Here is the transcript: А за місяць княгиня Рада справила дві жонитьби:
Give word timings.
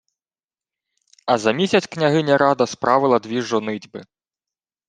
А 1.25 1.37
за 1.37 1.51
місяць 1.51 1.87
княгиня 1.87 2.37
Рада 2.37 2.65
справила 2.67 3.19
дві 3.19 3.41
жонитьби: 3.41 4.03